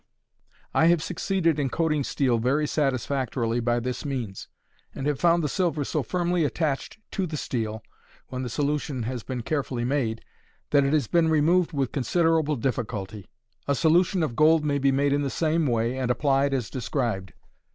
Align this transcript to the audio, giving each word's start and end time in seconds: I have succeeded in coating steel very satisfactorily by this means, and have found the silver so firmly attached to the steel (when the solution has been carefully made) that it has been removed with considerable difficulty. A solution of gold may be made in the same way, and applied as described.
I 0.73 0.87
have 0.87 1.03
succeeded 1.03 1.59
in 1.59 1.69
coating 1.69 2.03
steel 2.03 2.39
very 2.39 2.65
satisfactorily 2.65 3.59
by 3.59 3.79
this 3.79 4.03
means, 4.03 4.47
and 4.95 5.05
have 5.05 5.19
found 5.19 5.43
the 5.43 5.47
silver 5.47 5.83
so 5.83 6.01
firmly 6.01 6.43
attached 6.43 6.97
to 7.11 7.27
the 7.27 7.37
steel 7.37 7.83
(when 8.29 8.41
the 8.41 8.49
solution 8.49 9.03
has 9.03 9.21
been 9.21 9.43
carefully 9.43 9.85
made) 9.85 10.23
that 10.71 10.83
it 10.83 10.93
has 10.93 11.05
been 11.05 11.29
removed 11.29 11.71
with 11.71 11.91
considerable 11.91 12.55
difficulty. 12.55 13.27
A 13.67 13.75
solution 13.75 14.23
of 14.23 14.35
gold 14.35 14.65
may 14.65 14.79
be 14.79 14.91
made 14.91 15.13
in 15.13 15.21
the 15.21 15.29
same 15.29 15.67
way, 15.67 15.95
and 15.99 16.09
applied 16.09 16.51
as 16.51 16.71
described. 16.71 17.33